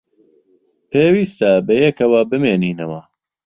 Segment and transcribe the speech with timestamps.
[0.91, 3.01] پێویستە بەیەکەوە بمێنینەوە.